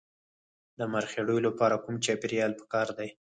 د 0.77 0.79
مرخیړیو 0.93 1.45
لپاره 1.47 1.75
کوم 1.83 1.95
چاپیریال 2.05 2.51
پکار 2.59 2.87
دی؟ 2.97 3.09